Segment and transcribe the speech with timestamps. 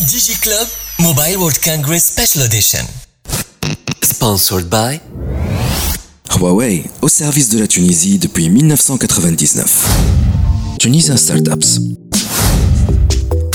[0.00, 0.68] DigiClub
[0.98, 2.84] Mobile World Congress Special Edition.
[4.02, 5.00] Sponsored by
[6.28, 9.86] Huawei, au service de la Tunisie depuis 1999.
[10.78, 11.80] Tunisian Startups.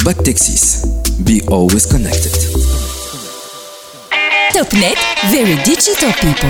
[0.03, 0.81] Back Texas.
[1.19, 2.31] Be always connected.
[4.53, 4.97] TopNet,
[5.29, 6.49] very digital people.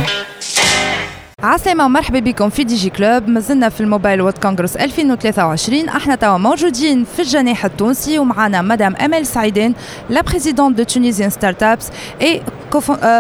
[1.43, 3.27] عسلامة ومرحبا بكم في دي جي كلوب.
[3.29, 9.25] مازلنا في الموبايل وورد كونغرس 2023 إحنا توا موجودين في الجناح التونسي ومعنا مدام امل
[9.25, 9.73] سعيدين
[10.09, 11.89] لا بريزيدونت دو تونيزيان ستارت ابس
[12.21, 12.41] اي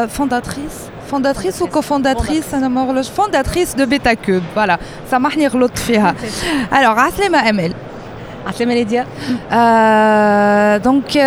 [0.07, 0.71] فونداتريس
[1.11, 4.77] فونداتريس و كوفونداتريس أنا ما فونداتريس دو بيتا كوب فوالا
[5.11, 6.15] سامحني غلطت فيها
[6.73, 7.73] الوغ عسلامة امل
[8.47, 9.05] عسلامة ليديا
[10.77, 11.17] دونك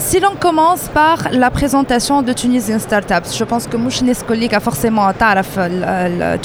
[0.00, 4.58] Si l'on commence par la présentation de Tunisian Startups, je pense que مش الناس كليك
[4.58, 5.58] forcément تعرف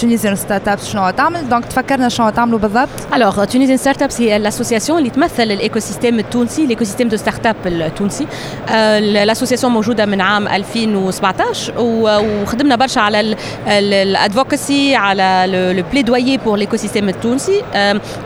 [0.02, 5.10] Tunisian Startups شنو تعمل دونك تفكرنا شنو تعملوا بالضبط Alors Tunisian Startups هي الاسوسياسيون اللي
[5.10, 8.28] تمثل الايكو سيستيم التونسي الايكو سيستيم دو ستارت اب التونسي
[8.70, 13.36] الاسوسياسيون موجوده من عام 2017 وخدمنا برشا على
[13.68, 15.46] الادفوكسي على
[15.78, 17.62] لو بليدويي بور الايكو سيستيم التونسي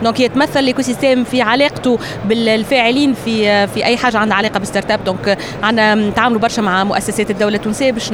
[0.04, 4.92] دونك هي تمثل الايكو سيستيم في علاقته بالفاعلين في في اي حاجه عندها علاقه بالستارت
[4.92, 5.19] اب دونك
[5.63, 8.13] عندنا نتعاملوا برشا مع مؤسسات الدولة التونسية باش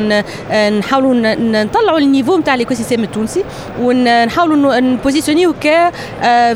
[0.79, 3.45] نحاولوا نطلعوا النيفو نتاع الايكو سيستيم التونسي
[3.81, 5.93] ونحاولوا نبوزيسيونيو ك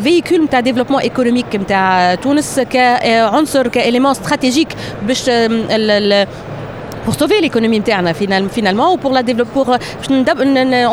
[0.02, 4.68] فيكول نتاع ديفلوبمون إيكونوميك نتاع تونس كعنصر كاليمون استراتيجيك
[5.06, 5.30] باش
[7.04, 8.08] pour sauver l'économie interne
[8.58, 9.68] finalement ou pour la développer pour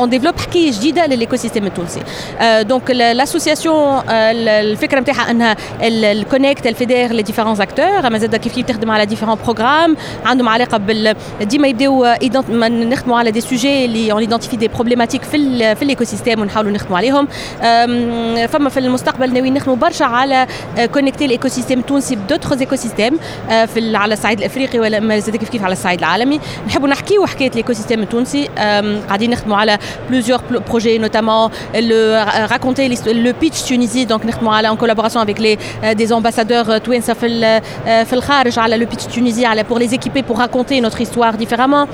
[0.04, 2.02] on développe حكايه جديده للايكوسيستم التونسي
[2.42, 8.92] دونك الاسوسياسيون الفكرة نتاعها انها الكونكت الفيدير لي ديفيرون اكتور اما زاد كيف كيف تخدم
[8.92, 12.06] على ديفيرون بروغرام عندهم علاقه بال ديما يبداو
[12.70, 17.28] نخدموا على دي سوجي اللي اون ايدنتيفي دي بروبليماتيك في في الايكوسيستم ونحاولوا نخدموا عليهم.
[18.48, 20.48] فما في المستقبل ناويين نخدموا برشا على
[20.94, 23.18] كونكتي الايكوسيستم التونسي بدوتر ايكوسيستم
[23.50, 27.73] في على الصعيد الأفريقي ولا زاد كيف كيف على الصعيد العالمي نحبوا نحكيو حكايه ليكو
[27.73, 28.49] سيستيم التونسي
[29.09, 29.79] قاعدين نخدموا على
[30.11, 31.51] بلوزيور بروجي نوتامون
[32.51, 35.59] راكونتي لو بيتش تونيزي دونك نخدموا على ان كولابوراسيون افيك لي
[35.93, 40.39] دي امباسادور توانسه في في الخارج على لو بيتش تونيزي على بور لي زيكيبي بور
[40.39, 41.87] راكونتي نوتر هيستوار ديفيرامون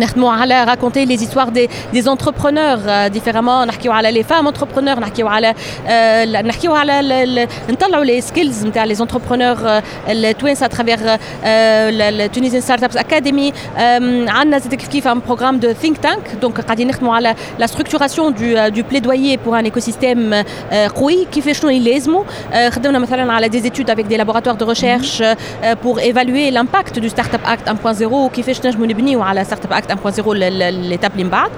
[0.00, 4.98] نخدموا على raconter les histoires des, des entrepreneurs euh, différemment نحكيو على les femmes entrepreneurs
[4.98, 10.98] نحكيو على euh, نحكيو على نطلعوا les skills نتاع les entrepreneurs euh, التوانسه à travers
[11.44, 13.80] euh, Tunisian Startups Academy euh,
[14.28, 18.30] عندنا زاد كيف كيف un programme de think tank donc قاعدين نخدموا على la structuration
[18.30, 23.48] du, du plaidoyer pour un écosystème euh, قوي كيفاش شنو يلازموا euh, خدمنا مثلا على
[23.48, 25.34] des études avec des laboratoires de recherche euh,
[25.82, 31.12] pour évaluer l'impact du Startup Act 1.0 وكيفاش نجموا نبنيو على Startup Act 1.0 l'étape
[31.12, 31.50] اللي من بعد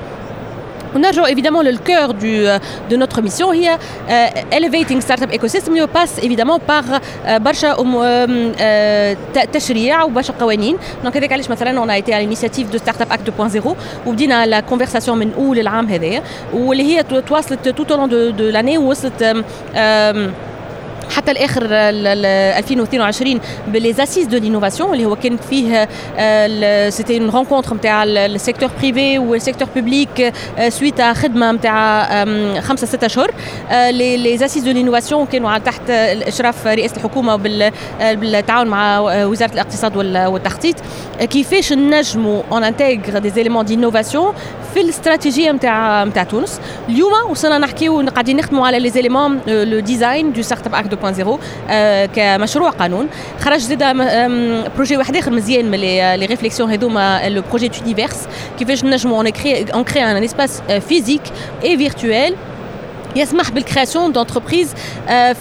[0.95, 2.47] ونرجع évidemment le cœur du,
[2.91, 7.81] de notre mission هي uh, elevating startup ecosystem اللي passe évidemment par uh, برشا um,
[7.81, 13.13] uh, تشريع وبرشا قوانين دونك هذاك علاش مثلا on a été à l'initiative de startup
[13.13, 13.69] act 2.0
[14.07, 16.23] وبدينا لا كونفرساسيون من اول العام هذايا
[16.55, 20.48] واللي هي تواصلت tout au long de, de l'année ووصلت um,
[21.10, 25.90] حتى الآخر 2022 بلي زاسيس دو لينوفاسيون اللي هو كانت فيه
[26.90, 30.34] سيتي اون رونكونتر نتاع السيكتور بريفي والسيكتور بوبليك
[30.70, 32.10] سويت خدمة نتاع
[32.62, 33.32] خمسة ستة اشهر
[33.92, 37.36] لي زاسيس دو لينوفاسيون كانوا تحت إشراف رئاسه الحكومة
[38.00, 40.76] بالتعاون مع وزارة الاقتصاد والتخطيط
[41.30, 44.34] كيفاش نجموا اون انتيغر دي زيليمون دينوفاسيون
[44.74, 46.62] في الاستراتيجية نتاع نتاع تونس.
[46.90, 51.40] اليوم وصلنا نحكيو قاعدين نخدموا على لي زيليمون لو ديزاين دو ستارت اب اكت 2.0
[51.70, 53.08] آه كمشروع قانون.
[53.40, 53.84] خرج زاد
[54.76, 58.28] بروجي واحد آخر مزيان من لي ريفليكسيون هذوما لو بروجي تونيفيرس
[58.60, 61.22] كيفاش نجموا اون كري ان اسباس فيزيك
[61.64, 62.36] اي فيرتوال
[63.16, 64.74] يسمح بالكرياسيون دونتربريز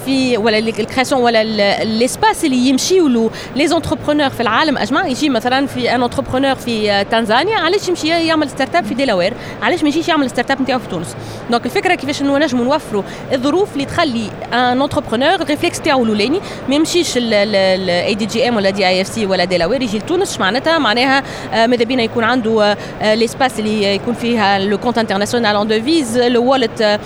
[0.05, 1.43] في ولا الكرياسيون ولا
[1.83, 3.31] الاسباس اللي يمشيوا له.
[3.57, 8.51] لي زونتربرونور في العالم أجمع يجي مثلا في ان انتربرونور في تنزانيا علاش يمشي يعمل
[8.51, 11.17] ستارت اب في ديلاوير علاش ما يجيش يعمل ستارت اب نتاعو في تونس؟
[11.51, 13.03] دونك الفكرة كيفاش إنه نجموا نوفروا
[13.33, 16.41] الظروف اللي تخلي ان انتربرونور الريفلكس تاعو الأولاني.
[16.69, 20.41] ما يمشيش الاي دي جي ام ولا دي اي اف سي ولا ديلاوير يجي لتونس.
[20.41, 21.23] معناتها معناها
[21.67, 27.01] ماذا بينا يكون عنده الاسباس اللي يكون فيها لو كونت انترناسيونال اون ديفيز لو والت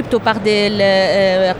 [0.00, 0.68] كريبتو باغ دي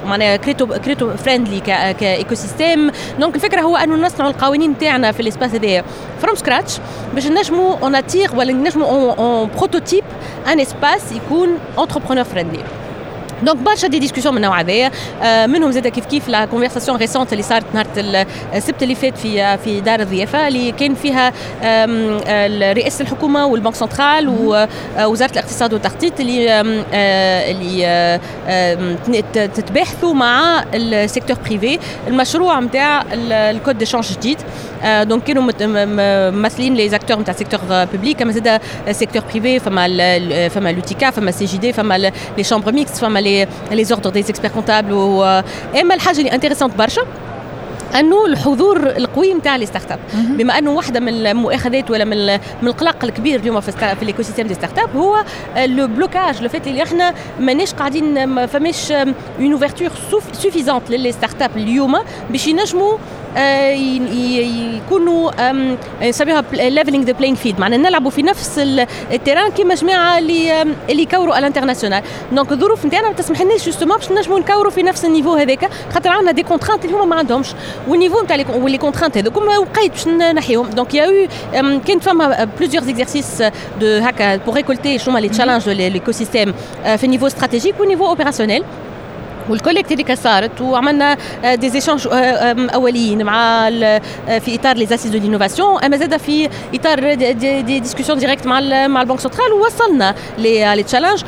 [0.06, 1.60] معناها كريبتو كريبتو فريندلي
[2.00, 5.84] كايكو سيستيم دونك الفكرة هو أنه نصنعوا القوانين تاعنا في الاسباس هذايا
[6.22, 6.78] فروم سكراتش
[7.14, 10.04] باش نجموا اون اتيغ ولا نجموا اون بروتوتيب
[10.52, 11.48] ان اسباس يكون
[11.78, 12.62] انتربرونور فريندلي
[13.42, 14.90] دونك برشا دي ديسكسيون من النوع هذايا
[15.22, 17.86] آه، منهم زاد كيف كيف لا كونفرساسيون ريسونت اللي صارت نهار
[18.54, 21.32] السبت اللي فات في في دار الضيافه اللي كان فيها
[22.72, 26.50] رئاسه الحكومة والبنك سنترال ووزاره الاقتصاد والتخطيط اللي
[26.92, 28.20] آه، اللي
[29.32, 31.78] تتباحثوا مع السيكتور بريفي
[32.08, 34.38] المشروع نتاع الكود دي شانج جديد
[35.03, 35.51] دونك كانوا
[36.31, 39.87] ممثلين لي زاكتور نتاع السيكتور بوبليك كما زاد السيكتور بريفي فما
[40.49, 44.19] فما لوتيكا فما سي جي دي فما لي شامبر ميكس فما لي لي زوردر دي
[44.19, 44.93] اكسبير كونتابل
[45.81, 47.01] اما الحاجه اللي انتريسونت برشا
[47.99, 52.67] انه الحضور القوي نتاع لي ستارت اب بما انه واحده من المؤاخذات ولا من من
[52.67, 55.23] القلق الكبير اليوم في, في الايكو سيستيم دي ستارت اب هو
[55.65, 59.89] لو بلوكاج لو فات اللي احنا ماناش قاعدين ما فماش اون اوفرتور
[60.33, 61.97] سوفيزونت للي ستارت اب اليوم
[62.29, 62.97] باش ينجموا
[63.28, 65.30] آه، يكونوا
[66.02, 68.58] نسميها ليفلينغ ذا بلاينغ فيلد معناها نلعبوا في نفس
[69.12, 74.38] التيران كيما جماعة اللي اللي يكوروا الانترناسيونال دونك الظروف نتاعنا ما تسمحلناش جوستومون باش نجموا
[74.38, 77.46] نكوروا في نفس النيفو هذاك خاطر عندنا دي كونترانت اللي هما ما عندهمش.
[77.88, 80.70] والنيفو نتاع لي كونترانت هذوك وقيت باش نحيهم.
[80.70, 81.28] دونك يا
[81.86, 83.42] كانت فما بلوزيور اكزرسيس
[83.80, 86.54] دو هكا بور ريكولتي شنو هما لي تشالنج ليكو سيستيم
[86.96, 88.64] في النيفو استراتيجيك والنيفو اوبيراسيونيل
[89.50, 91.14] والكوليكت اللي صارت وعملنا
[91.54, 96.48] دي آه، زيشانج آه، أوليين مع في إطار لي اسيس دو لينوفاسيون أما زاد في
[96.74, 101.22] إطار دي, دي ديسكسيون ديريكت مع مع البنك سنترال ووصلنا لي تشالنج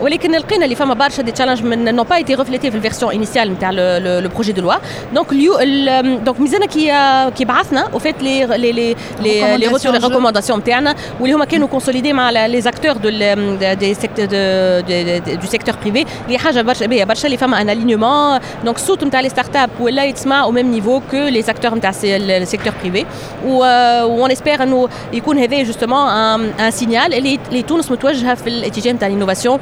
[0.00, 3.52] ولكن لقينا اللي فما برشا دي تشالنج من نو با ايتي ريفليتي في الفيرسيون انيسيال
[3.52, 4.74] نتاع لو بروجي دو لوا
[5.14, 5.54] دونك اليو
[6.18, 6.92] دونك ميزانا كي
[7.38, 12.30] كي بعثنا وفات لي لي لي لي لي ريكومونداسيون نتاعنا واللي هما كانوا كونسوليدي مع
[12.30, 13.08] لي زاكتور دو
[13.74, 14.26] دي سيكتور
[15.34, 19.19] دو سيكتور بريفي اللي حاجة برشا باهيه برشا اللي فما ان الينيومون دونك الصوت نتاع
[19.19, 23.05] لي ستارت اب ولا يتسمع او ميم نيفو كو لي سيكتور نتاع السيكتور بريفي
[23.45, 29.59] وون اسبير انه يكون هذا جوستومون ان سينيال اللي تونس متوجهه في الاتجاه نتاع الانوفاسيون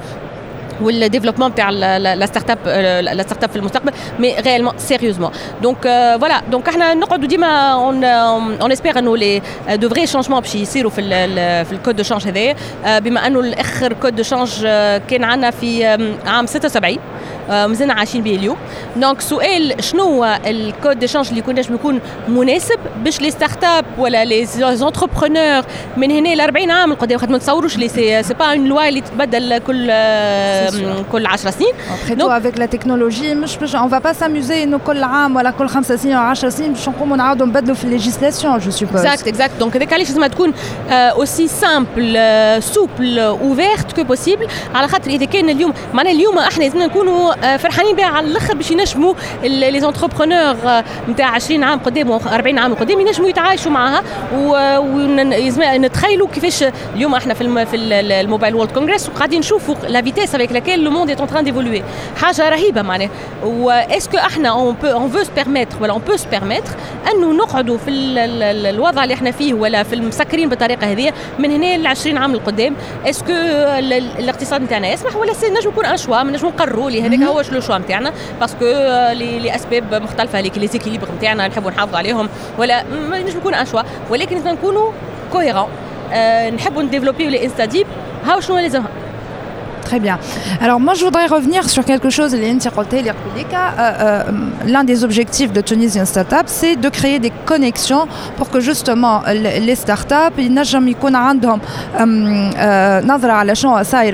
[0.81, 2.57] والديفلوبمون تاع لا ستارت اب
[3.03, 5.31] لا ستارت اب في المستقبل مي ريالمون سيريوزمون
[5.61, 5.81] دونك
[6.21, 9.41] فوالا دونك احنا نقعدوا ديما اون اون اسبير انه لي
[9.73, 11.01] دو فري شانجمون باش يصيروا في
[11.65, 12.55] في الكود دو شانج هذايا
[12.99, 14.61] بما انه الاخر كود دو شانج
[15.09, 15.85] كان عندنا في
[16.25, 16.97] عام 76
[17.48, 18.56] مازلنا عايشين به اليوم.
[18.96, 23.84] دونك سؤال شنو هو الكود ديشانج اللي يكون نجم يكون مناسب باش لي ستارت اب
[23.98, 25.62] ولا لي زونتربرونور
[25.96, 29.00] من هنا ل 40 عام القدام خاطر ما تصوروش لي سي با اون لوا اللي
[29.00, 29.86] تتبدل كل
[31.12, 31.72] كل 10 سنين.
[32.18, 35.68] دونك افيك لا تكنولوجي مش باش اون فا با ساموزي انه كل عام ولا كل
[35.68, 39.52] خمسة سنين ولا 10 سنين باش نقوموا نعاودوا نبدلوا في الليجيسلاسيون جو سوبوز اكزاكت اكزاكت
[39.60, 40.52] دونك هذاك علاش لازم تكون
[40.90, 42.18] اوسي سامبل
[42.62, 47.96] سوبل اوفيرت كو بوسيبل على خاطر إذا كان اليوم معناها اليوم إحنا لازم نكونوا فرحانين
[47.96, 50.56] بها على الأخر باش ينجموا لي زونتربرونور
[51.08, 54.02] نتاع 20 عام قدام و 40 عام قدام ينجموا يتعايشوا معها
[55.58, 56.64] ونتخيلوا كيفاش
[56.94, 61.10] اليوم إحنا في في الموبايل وورلد كونغرس وقاعدين نشوفوا لا فيتيس افيك لاكيل لو موند
[61.10, 61.82] اي تران ديفولوي
[62.16, 63.10] حاجة رهيبة معناها.
[63.44, 66.70] واسكو إحنا اون بو اون فو سبيرميتر ولا اون بو سبيرميتر
[67.12, 71.86] انه نقعدوا في الوضع اللي إحنا فيه ولا في المسكرين بالطريقة هذه من هنا ل
[71.86, 72.74] 20 عام القدام
[73.06, 73.32] اسكو
[74.18, 77.78] الاقتصاد نتاعنا يسمح ولا نجم يكون ان شوا نجم نقرروا لي هذاك هو لو شوا
[77.78, 78.64] نتاعنا باسكو
[79.44, 82.28] لاسباب مختلفة لي زيكيليبر نتاعنا نحبوا نحافظوا عليهم.
[82.58, 84.92] ولا ما نجم يكون ان شوا ولكن لازم نكونوا
[85.32, 85.68] كوهيرون
[86.12, 87.86] أه نحبوا نديفلوبيو لي إنستا ديب.
[88.26, 88.88] هاو شنو لازمها
[89.88, 90.18] Très bien.
[90.60, 92.42] Alors moi, je voudrais revenir sur quelque chose, euh,
[93.78, 94.22] euh,
[94.66, 98.06] L'un des objectifs de Tunisian Startup, c'est de créer des connexions
[98.36, 100.92] pour que justement les startups, jamais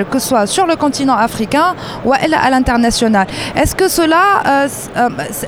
[0.08, 1.74] que ce soit sur le continent africain
[2.04, 3.26] ou à l'international.
[3.56, 4.68] Est-ce que cela, euh,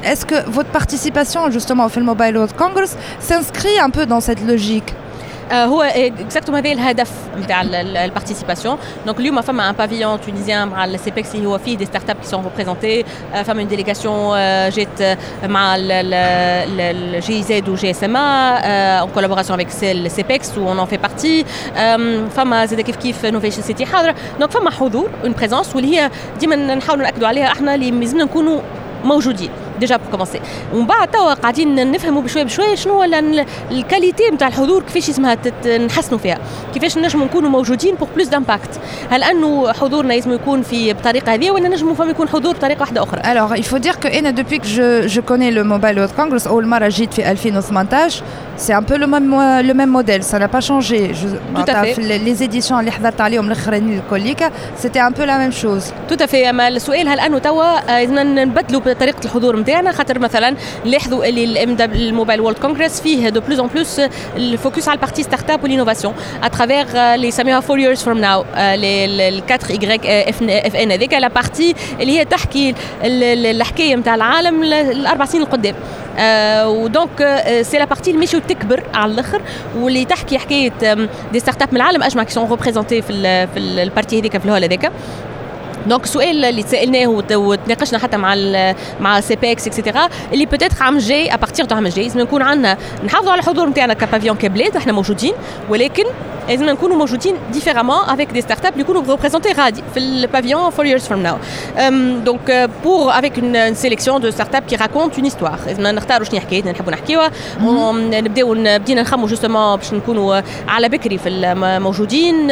[0.03, 4.45] est-ce que votre participation justement au Film Mobile World Congress s'inscrit un peu dans cette
[4.45, 4.93] logique?
[5.52, 11.46] هو اكزاكتومون هذا الهدف نتاع البارتيسيباسيون دونك اليوم فما ان بافيون تونيزيان مع السيبكس اللي
[11.46, 13.06] هو فيه دي ستارت اب كي سون ريبريزونتي
[13.46, 19.70] فما اون ديليغاسيون جات مع الجي زد وجي اس ام ا en collaboration avec
[20.04, 21.46] le CEPEX où on en fait partie
[22.36, 26.56] فما زاد كيف كيف نوفيشن سيتي حاضره دونك فما حضور اون بريزونس واللي هي ديما
[26.56, 28.62] نحاولوا ناكدوا عليها احنا اللي لازمنا نكونوا
[29.04, 29.50] موجودين
[29.81, 30.41] ديجا بور كومونسي
[30.75, 33.05] ومن بعد توا قاعدين نفهموا بشوية بشوية شنو هو
[33.71, 35.37] الكاليتي نتاع الحضور كيفاش اسمها
[35.79, 36.39] نحسنوا فيها
[36.75, 38.81] كيفاش نجموا نكونوا موجودين بور بلوس دامباكت
[39.11, 43.03] هل أنه حضورنا لازم يكون في بطريقة هذه ولا نجموا فما يكون حضور بطريقة واحدة
[43.03, 46.15] أخرى؟ Alors, il faut dire que أنا depuis que je, je connais le Mobile World
[46.17, 48.23] Congress اول مره جيت في 2018
[48.57, 49.31] c'est un peu le même
[49.71, 50.23] le même modèle.
[50.23, 51.13] Ça n'a pas changé.
[51.15, 52.01] Je, tout à fait.
[52.01, 54.51] les éditions اللي حضرت عليهم الاخرين الكوليكا
[54.83, 55.93] c'était un peu la même chose.
[56.09, 60.55] Tout à fait اما السؤال هل أنه توا لازم نبدلوا طريقه الحضور نتاعنا خاطر مثلا
[60.85, 64.01] نلاحظوا اللي الموبايل وورلد كونغرس فيه دو بلوز ان بلوس
[64.37, 69.59] الفوكس على البارتي ستارت اب والانوفاسيون اترافيغ اللي يسميوها 4 years from now ال 4
[69.59, 70.07] y
[70.67, 75.75] اف ان هذيك لا بارتي اللي هي تحكي الحكاية نتاع العالم الأربع سنين القدام.
[76.67, 79.43] ودونك سي لا بارتي اللي ماشي تكبر على الآخر
[79.77, 80.73] واللي تحكي حكاية
[81.33, 84.65] دي ستارت اب من العالم أجمع كي سون ريبريزونتي في في البارتي هذيك في الهول
[84.65, 84.93] هذاك
[85.87, 88.35] دونك السؤال اللي تسالناه وتناقشنا حتى مع
[89.01, 92.43] مع سي بي إكس اكسيتيرا اللي بوتيتر عام جاي ابارتيغ دو عام جاي لازم نكون
[92.43, 95.33] عندنا نحافظوا على الحضور نتاعنا كبافيون كبلاد إحنا موجودين
[95.71, 96.05] ولكن
[96.49, 100.99] لازم نكونوا موجودين ديفيرامون افيك دي ستارت اب اللي يكونوا ريبريزونتي غادي في البافيون 4
[100.99, 101.37] years from now.
[102.25, 106.41] دونك بور افيك اون سيليكسيون دو ستارت اب كي راكونت اون هيستوار لازم نختاروا شنو
[106.41, 107.31] حكايتنا نحبوا نحكيوها
[107.93, 112.51] نبداو بدينا نخموا جوستومون باش نكونوا على بكري في الموجودين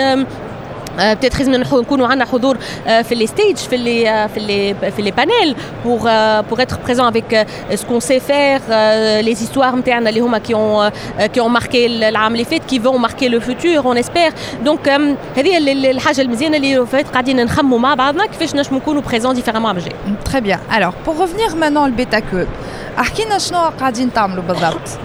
[1.00, 2.58] بتيتر لازم نكونوا عندنا حضور
[3.04, 6.00] في لي ستيج في لي في لي في لي بانيل بور
[6.42, 8.62] بور اتر بريزون افيك سكون سي فير
[9.22, 10.90] لي زيستوار نتاعنا اللي هما كي اون
[11.34, 14.34] كي اون ماركي العام اللي فات كي فون ماركي لو فوتور اون اسبير
[14.66, 14.90] دونك
[15.38, 15.58] هذه
[15.92, 19.94] الحاجه المزيانه اللي فات قاعدين نخموا مع بعضنا كيفاش نجموا نكونوا بريزون ديفيرامون عام الجاي
[20.30, 20.60] Très bien.
[20.78, 22.48] Alors, pour revenir maintenant au Beta Cube,
[23.00, 25.00] احكينا شنو قاعدين تعملوا بالضبط؟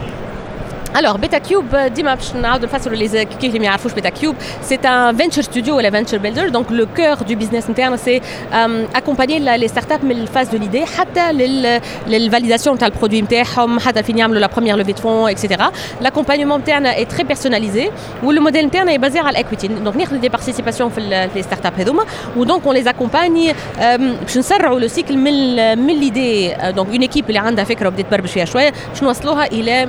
[1.00, 4.34] Alors, Beta Cube, ديما باش نعاودوا نفسروا les كيف اللي ما يعرفوش Beta Cube,
[4.70, 6.50] c'est un venture studio ولا venture builder.
[6.52, 8.20] Donc le cœur du business interne, c'est
[8.52, 13.78] euh, accompagner la- les startups من الفاز de l'idée حتى لل للفاليدation نتاع البرودوي نتاعهم
[13.80, 15.62] حتى فين يعملوا la première levée de fonds, etc.
[16.04, 17.90] L'accompagnement نتاعنا est très personnalisé
[18.24, 19.68] واللو موديل نتاعنا est basé على الاكويتي.
[19.68, 22.04] Donc ناخذ des participations في ال- في les startups هذوما
[22.36, 23.82] ودونك on les accompagne euh,
[24.22, 28.06] باش نسرعوا لو سيكل من ال- من ليدي دونك اون ايكيب اللي عندها فكره وبدات
[28.06, 29.88] تبربش فيها شويه باش نوصلوها الى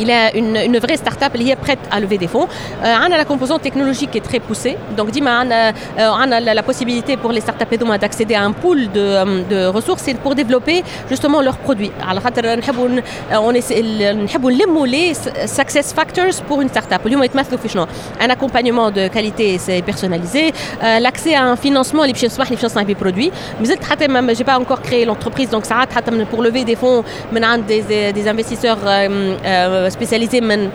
[0.00, 2.48] il a une, vraie start-up qui est prête à lever des fonds.
[2.82, 4.76] Euh, on a la composante technologique qui est très poussée.
[4.96, 7.68] Donc, Dima, on euh, a, la possibilité pour les start-up
[8.00, 11.92] d'accéder à un pool de, euh, ressources pour développer justement leurs produits.
[12.08, 15.14] Alors, on essaie les
[15.46, 17.02] success factors pour une start-up.
[18.20, 20.52] Un accompagnement de qualité c'est personnalisé,
[21.00, 23.30] l'accès à un financement, les financements des produits.
[23.60, 25.76] Mais je n'ai pas encore créé l'entreprise, donc ça
[26.30, 27.04] pour lever des fonds,
[27.66, 28.78] des, des investisseurs
[29.89, 30.69] euh, euh, spécialisés من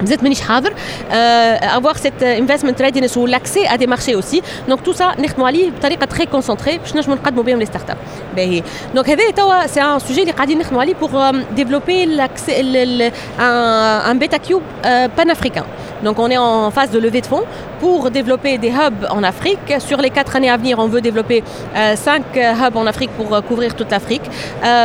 [0.00, 4.42] مازلت مانيش حاضر euh, avoir cette euh, investment readiness ou l'accès à des marchés aussi
[4.68, 7.96] donc tout ça نخدموا عليه بطريقه très concentrée باش نجموا نقدموا بهم لي ستارت اب
[8.36, 8.62] باهي
[8.94, 12.76] دونك هذا توا سي ان سوجي اللي قاعدين نخدموا عليه pour euh, développer l'accès ال-
[12.76, 15.64] ال- un, un beta cube euh, panafricain
[16.04, 17.46] donc on est en phase de levée de fonds
[17.79, 19.73] pour développer des hubs en Afrique.
[19.79, 21.43] Sur les quatre années à venir, on veut développer
[21.75, 24.23] euh, cinq euh, hubs en Afrique pour euh, couvrir toute l'Afrique.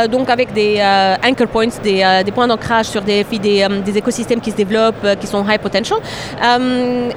[0.09, 0.81] Donc avec des
[1.23, 5.59] anchor points, des, points d'ancrage sur des, des, écosystèmes qui se développent, qui sont high
[5.59, 5.99] potential.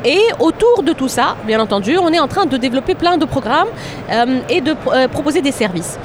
[0.04, 3.24] Et autour de tout ça, bien entendu, on est en train de développer plein de
[3.24, 3.68] programmes
[4.48, 4.74] et de
[5.08, 5.98] proposer des services.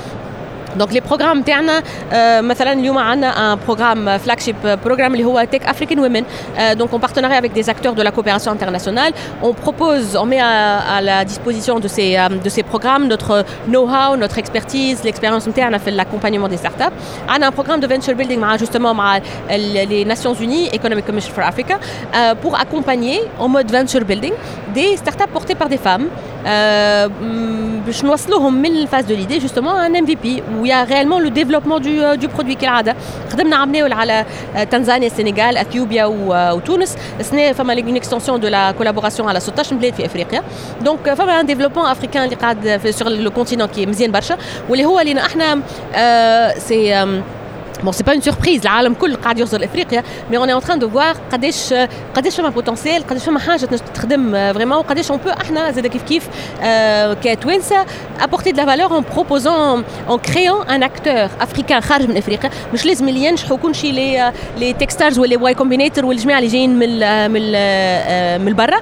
[0.78, 4.56] Donc les programmes تاعنا euh, مثلا اليوم عندنا un programme flagship
[4.86, 8.10] programme اللي هو Tech African Women euh, donc en partenariat avec des acteurs de la
[8.10, 12.64] coopération internationale on propose on met à, à la disposition de ces euh, de ces
[12.72, 16.94] programmes notre know-how notre expertise l'expérience نتاعنا في l'accompagnement des startups
[17.28, 19.16] عندنا un programme de venture building مع justement مع
[19.50, 24.32] ال- les Nations Unies Economic Commission for Africa euh, pour accompagner en mode venture building
[24.74, 26.06] des startups portées par des femmes
[26.46, 27.08] euh,
[27.86, 31.82] باش نوصلوهم من الفاز دو ليدي جوستومون ان ام في بي ويا ريالمون لو ديفلوبمون
[31.82, 32.96] دو دو برودوي كالعاده
[33.32, 34.24] خدمنا عملناو على
[34.56, 39.40] آه، تنزانيا السنغال اثيوبيا و- آه، وتونس السنه فما اون اكستنسيون دو لا كولابوراسيون على
[39.40, 40.42] 16 بلاد في افريقيا
[40.82, 44.36] دونك فما ان ديفلوبمون افريكان اللي قاعد سور لو كونتينون كي مزيان برشا
[44.68, 45.60] واللي هو اللي احنا
[46.58, 47.04] سي
[47.84, 50.88] Bon, c'est pas une surprise, العالم كل قاعد يوصل لافريقيا مي اون اون تران دو
[50.90, 51.74] فوار قداش
[52.14, 56.02] قداش فما بوتنسيال قداش فما حاجه تنجم تخدم فريمون وقداش اون بو احنا زاد كيف
[56.02, 56.28] كيف
[56.62, 57.76] آه، كتوانسه
[58.20, 62.86] apporter de la valeur en proposant en créant un acteur africain خارج من افريقيا مش
[62.86, 66.82] لازم اللي ينجحوا كل شيء لي لي تكستارز ولا واي كومبينيتور والجماعه اللي جايين من
[66.88, 68.78] ال- من ال- من برا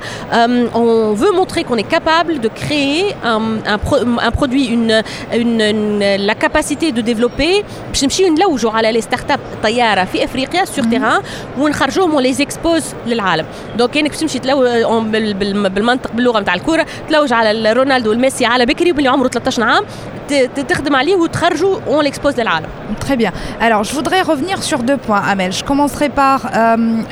[0.75, 3.43] on veut montrer qu'on est capable de créer un,
[3.75, 5.03] un, pro- un produit une,
[5.43, 10.25] une, une- la capacité de développer باش نمشيو نلوجوا على لي ستارت اب طياره في
[10.25, 11.23] افريقيا سور تيران
[11.59, 13.47] ونخرجوهم ولي زيكسبوز للعالم
[13.79, 14.61] دونك كانك باش تمشي تلو
[15.01, 19.63] بال- بال- بالمنطق باللغه نتاع الكوره تلوج على رونالدو والميسي على بكري واللي عمره 13
[19.63, 19.85] عام
[20.29, 22.67] ت- ت- تخدم عليه وتخرجوا اون ليكسبوز للعالم
[23.09, 23.33] Très bien.
[23.67, 25.51] Alors, je voudrais revenir sur deux points, Amel.
[25.61, 26.53] Je commencerai par euh,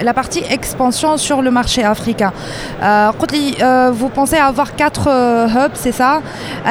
[0.08, 2.32] la partie expansion sur le marché africain.
[2.36, 6.12] Euh, Qutli, euh, vous pensez avoir quatre euh, hubs, c'est ça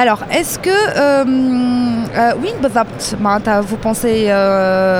[0.02, 0.76] Alors, est-ce que...
[0.80, 1.24] euh,
[2.22, 3.00] euh, oui, بالضبط.
[3.20, 4.93] معناتها, vous pensez euh,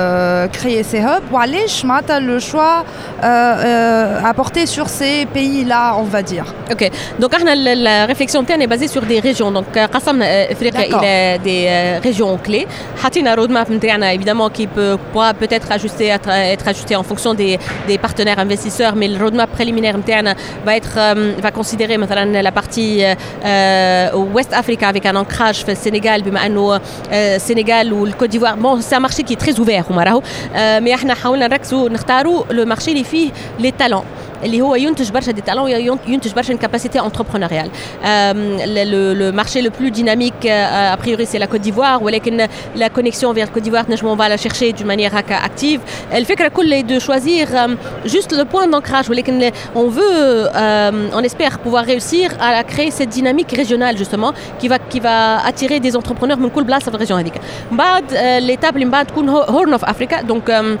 [0.53, 6.21] créer ces hubs وعلاش معناتها le choix euh, euh, apporté sur ces pays-là, on va
[6.23, 11.03] dire اوكي دونك احنا ال- الريفليكسيون تاعنا بازي سور دي ريجيون دونك قسمنا افريقيا D'accord.
[11.03, 12.67] الى des, des euh, régions clés.
[13.03, 17.59] حطينا roadmap نتاعنا évidemment qui peut pourra peut-être ajuster être, être ajusté en fonction des,
[17.87, 22.51] des partenaires investisseurs mais le roadmap préliminaire نتاعنا va être euh, va considérer مثلا la
[22.51, 28.13] partie euh, West Africa avec un ancrage في السنغال بما انه euh, Sénégal ou le
[28.19, 30.22] Côte d'Ivoire bon c'est un marché qui est très ouvert خماره
[30.54, 34.04] آه، مي إحنا حاولنا نركزوا نختاروا لو مارشي اللي فيه لي تالون
[34.43, 38.33] اللي هو ينتج برشا دي talents ينتج برشا une capacité entrepreneuriale euh,
[38.75, 42.47] le, le, le marché le plus dynamique euh, a priori c'est la Côte d'Ivoire ولكن
[42.75, 45.79] la connexion vers la Côte d'Ivoire نجم on va la chercher d'une manière هكا active
[46.13, 51.59] الفكرة كل de choisir euh, juste le point d'ancrage ولكن on veut euh, on espère
[51.59, 56.39] pouvoir réussir à créer cette dynamique régionale justement qui va qui va attirer des entrepreneurs
[56.39, 57.33] من كل بلاصة في الريجون هذيك
[57.71, 60.77] من بعد euh, l'étape اللي من بعد تكون Horn of Africa donc euh,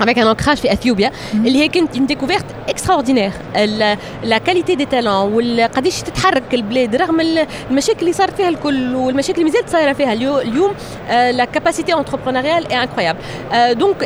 [0.00, 3.30] avec un ancrage في اثيوبيا اللي هي كانت اون ديكوفيرت اكستراوردينير
[4.24, 7.20] لا كاليتي دي تالون وقداش تتحرك البلاد رغم
[7.70, 10.70] المشاكل اللي صارت فيها الكل والمشاكل اللي مازالت صايره فيها اليوم
[11.10, 13.18] لا كاباسيتي انتربرونيريال اي انكرويابل
[13.72, 14.02] دونك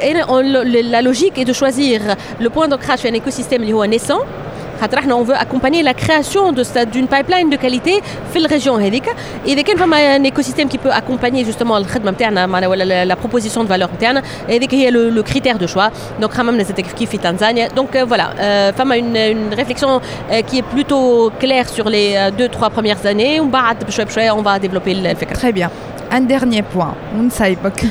[0.65, 2.03] لا لوجيك اي دو شوازير
[2.41, 4.27] لو بوان d'ancrage في ان ايكوسيستيم اللي هو نيسون
[5.13, 8.01] on veut accompagner la création d'une pipeline de qualité
[8.35, 8.81] dans la région.
[8.81, 8.91] Et
[9.47, 14.59] il y a un écosystème qui peut accompagner justement la proposition de valeur interne, et
[14.67, 15.91] qui est le critère de choix.
[16.21, 16.33] Donc,
[17.75, 20.01] donc euh, voilà, euh, femme a une, une réflexion
[20.31, 23.41] euh, qui est plutôt claire sur les deux, trois premières années.
[23.41, 23.49] On
[24.43, 25.71] va développer le Très bien
[26.14, 27.86] Un dernier point, ونسايبك.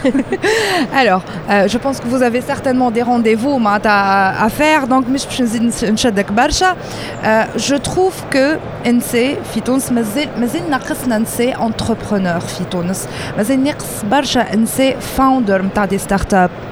[1.01, 5.25] Alors, euh, je pense que vous avez certainement des rendez-vous معناتها à faire, donc مش
[5.27, 6.73] باش نزيد نس- نشدك برشا.
[6.73, 9.15] Euh, je trouve que NC
[9.55, 13.09] في تونس مازال مازال ناقصنا NC entrepreneur في تونس.
[13.37, 14.81] مازال ناقص برشا NC
[15.19, 16.72] founder نتاع des startups.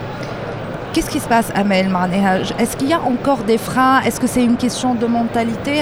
[0.93, 4.01] Qu'est-ce qui se passe, Amel Marnehaj Est-ce qu'il y a encore des freins?
[4.01, 5.81] Est-ce que c'est une question de mentalité?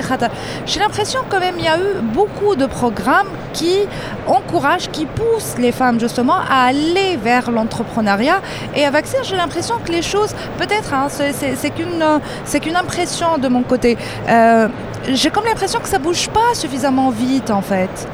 [0.67, 3.87] J'ai l'impression quand même il y a eu beaucoup de programmes qui
[4.27, 8.39] encouragent, qui poussent les femmes justement à aller vers l'entrepreneuriat.
[8.75, 13.63] Et avec ça, j'ai l'impression que les choses, peut-être, hein, c'est qu'une impression de mon
[13.63, 13.97] côté.
[14.27, 14.67] Euh,
[15.07, 18.07] j'ai comme l'impression que ça bouge pas suffisamment vite en fait.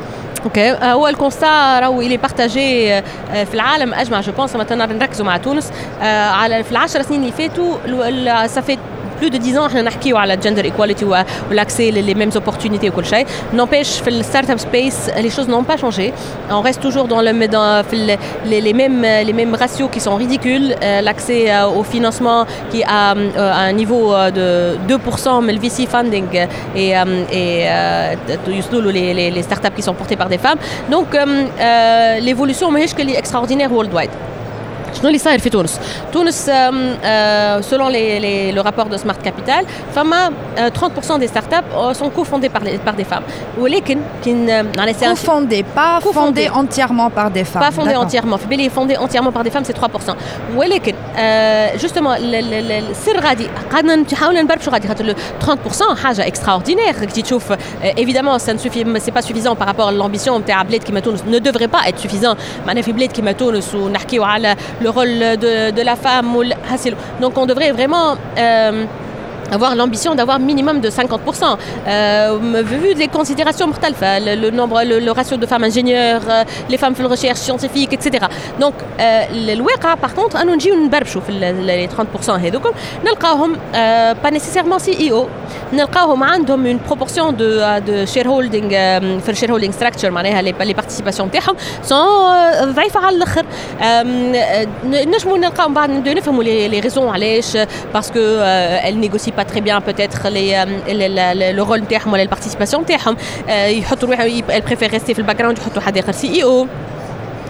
[0.45, 5.37] أوكي آه، هو الكونستا راهو اللي بارتاجي في العالم أجمع جو بونس مثلا نركزوا مع
[5.37, 5.71] تونس.
[6.01, 8.79] آه، على في العشر سنين اللي فاتوا سافيت
[9.20, 13.26] plus de 10 ans احنا نحكيو على gender equality والاكسي les mêmes opportunités وكل شيء
[13.56, 16.12] n'empêche في الستارت space les choses n'ont pas changé
[16.50, 18.18] on reste toujours dans le dans في ال-
[18.50, 22.40] les, les mêmes les mêmes ratios qui sont ridicules Euh, l'accès euh, au financement
[22.72, 24.48] qui a euh, un niveau euh, de
[24.88, 26.46] 2% mais le VC funding euh,
[26.82, 30.40] et euh, et euh, يوصلوا له les, les, les startups qui sont portées par des
[30.46, 30.60] femmes
[30.94, 34.10] donc euh, euh, l'évolution ماهيش كلي extraordinaire worldwide
[34.98, 35.80] شنو اللي صاير في تونس؟
[36.12, 39.64] تونس آم، آه، selon les, les, le rapport de Smart Capital
[39.94, 43.22] فما آه، 30% des startups euh, sont cofondées par, les, par des femmes
[43.58, 46.12] ولكن كي ن- معناها c'est un- Cofondé, pas Cofondé.
[46.12, 47.62] fondé entièrement par des femmes.
[47.62, 48.04] pas fondé D'accord.
[48.06, 50.14] entièrement في بالي fondé entièrement par des femmes c'est 3%
[50.56, 55.16] ولكن آه justement ال- ال- ال- السر غادي قعدنا نحاول نبربشوا غادي خاطر le
[55.46, 57.58] 30% حاجه extraordinaire كي تشوف آه
[58.00, 61.20] évidemment ça ne suffit c'est pas suffisant par rapport à l'ambition نتاع بلاد كيما تونس
[61.20, 65.81] ne devrait pas être suffisant معناها في بلاد كيما تونس ونحكيو على le rôle de,
[65.81, 66.75] la femme ou ah,
[67.19, 68.15] Donc on devrait vraiment...
[68.37, 68.85] Euh,
[69.54, 71.56] avoir l'ambition d'avoir minimum de 50%.
[71.88, 76.44] Euh, vu les considérations مختلفة, le, le nombre, le, le ratio de femmes ingénieurs, euh,
[76.70, 78.26] les femmes في الريشيرش scientifique, etc.
[78.60, 82.70] Donc euh, الواقع par contre أنه نجيو نبربشوا في ال- les 30% هذوكم
[83.04, 85.26] نلقاهم euh, pas nécessairement CEO
[85.72, 91.20] نلقاهم عندهم une proportion de, de shareholding euh, في shareholding structure معناها les, les participations
[91.22, 91.54] نتاعهم
[91.88, 93.44] sont euh, ضعيفة على الآخر
[93.82, 97.56] آم، آه، نجموا نلقاهم بعد نبداو نفهموا les, les raisons علاش
[97.94, 101.07] parce que euh, elles négocient pas très bien peut-être les, euh, le,
[101.39, 103.17] le, le rôle نتاعهم ولا البارتيسيباسيون نتاعهم
[103.49, 106.11] يحطوا روحهم préfèrent rester في الباك جراوند يحطوا حد آخر.
[106.11, 106.67] سي اي أو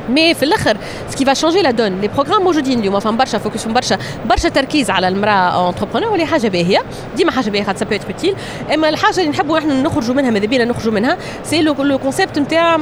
[0.09, 0.77] مي في الأخر
[1.15, 4.89] qui va changer la donne les programmes موجودين اليوم فهم برشا فوكس برشا برشا تركيز
[4.89, 6.83] على المرأة انتربرونور واللي حاجة باهيه
[7.15, 8.35] ديما حاجة باهيه خاطر سا اوتيل
[8.73, 12.77] أما الحاجة اللي نحبوا إحنا نخرجوا منها ماذا بينا نخرجوا منها؟ سي لو كونسيبت نتاع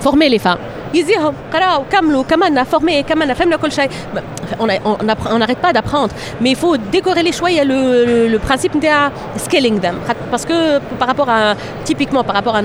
[0.00, 0.58] فورمي لي فام
[0.94, 3.90] يزيهم قراو كملوا كملنا فورمي كملنا فهمنا كل شيء.
[4.60, 6.12] on n'arrête pas d'apprendre.
[6.40, 7.50] Mais il faut décorer les choix.
[7.50, 8.88] Il y a le, principe de
[9.38, 9.96] scaling them.
[10.30, 11.54] Parce que par rapport à,
[11.84, 12.62] typiquement par rapport à,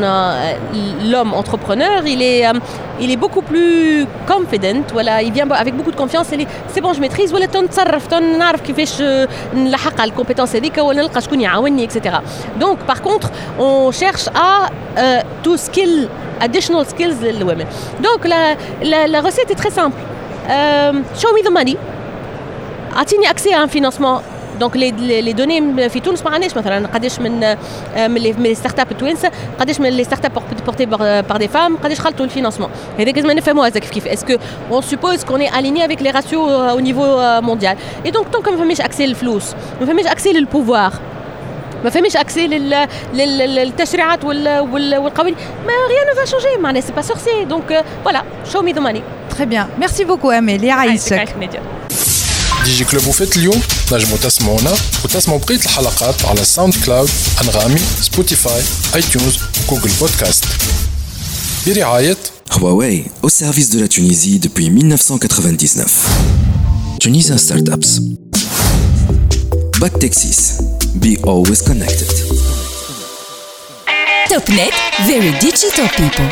[1.10, 2.54] l'homme entrepreneur, il est, euh,
[3.00, 4.84] il est beaucoup plus confident.
[4.92, 6.28] Voilà, il vient avec beaucoup de confiance.
[6.32, 7.32] Il C'est bon, je maîtrise.
[7.32, 7.48] Voilà,
[9.00, 9.78] euh, la
[10.16, 10.54] compétence
[11.84, 12.18] etc.
[12.60, 17.16] Donc par contre, on cherche à euh, tout skill, additional skills
[18.02, 19.98] Donc la, la, la recette est très simple.
[21.21, 21.77] show me the money
[22.97, 24.23] اعطيني accès à un financement
[24.61, 27.57] دونك لي دوني في تونس ما عندناش مثلا قداش من
[27.97, 30.33] من لي ستارت اب التوانسه قداش من لي ستارت اب
[30.67, 34.37] بورتي بار دي فام قداش خلطوا الفينانسمون هذاك لازم نفهموا هذاك كيف كيف اسكو
[34.71, 38.81] اون سوبوز كون اليني افيك لي راسيو او نيفو مونديال اي دونك طونك ما فهميش
[38.81, 40.93] اكسي للفلوس ما فهميش اكسي للبوفوار
[41.85, 42.47] ما فهميش اكسي
[43.15, 48.81] للتشريعات والقوانين ما ريان فا شونجي معناها سي با سورسي دونك فوالا شو مي ذا
[48.81, 49.03] ماني
[49.39, 51.35] تري بيان ميرسي بوكو اميل يعيشك
[52.65, 57.11] دي جي كلوب وفات اليوم نجموا تسمعونا وتسمعوا بقيه الحلقات على ساوند كلاود
[57.43, 58.63] انغامي سبوتيفاي
[58.95, 60.45] اي تيونز وجوجل بودكاست
[61.67, 62.17] برعايه
[62.51, 66.07] Huawei au service de la Tunisie depuis 1999.
[67.01, 68.01] Tunisia Startups.
[69.81, 70.61] Back Texas.
[70.95, 72.09] Be always connected.
[74.29, 74.73] TopNet,
[75.07, 76.29] very digital people.